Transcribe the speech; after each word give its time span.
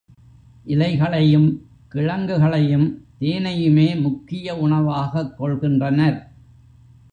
இலைகளையும், 0.65 1.47
கிழங்குகளையும் 1.87 3.05
தேனையுமே 3.19 4.01
முக்கிய 4.01 4.55
உணவாகக் 4.55 5.33
கொள்கின்றனர். 5.39 6.19